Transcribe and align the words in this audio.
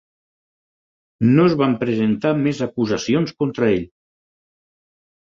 No 1.33 1.43
es 1.49 1.55
van 1.59 1.75
presentar 1.83 2.31
més 2.45 2.61
acusacions 2.67 3.35
contra 3.43 3.69
ell. 3.75 3.85